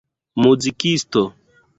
muzikisto 0.41 1.21